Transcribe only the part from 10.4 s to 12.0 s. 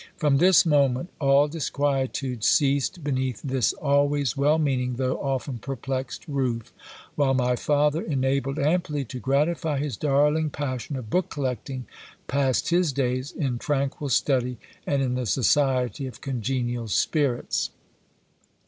passion of book collecting,